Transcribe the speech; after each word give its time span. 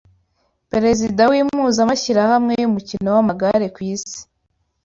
Perezida 0.71 1.21
w’impuzamashyirahamwe 1.31 2.53
y’umukino 2.61 3.07
w’amagare 3.15 3.67
ku 3.75 3.79
isi 3.93 4.19